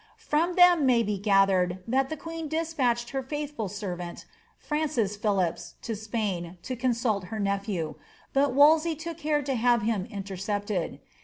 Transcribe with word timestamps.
From 0.17 0.55
them 0.55 0.87
may 0.87 1.03
be 1.03 1.19
gathered, 1.19 1.83
that 1.87 2.09
tlie 2.09 2.17
([ueen 2.17 2.49
dc8])utched 2.49 3.11
her 3.11 3.21
faithful 3.21 3.69
servant, 3.69 4.25
Francis 4.57 5.15
Phil 5.15 5.35
lipps, 5.35 5.75
to 5.83 5.91
Sj)ain, 5.91 6.59
to 6.63 6.75
consult 6.75 7.25
her 7.25 7.39
nephew; 7.39 7.93
but 8.33 8.51
Wolsey 8.51 8.95
took 8.95 9.19
care 9.19 9.43
to 9.43 9.53
have 9.53 9.83
him 9.83 10.07
intercepted. 10.09 11.01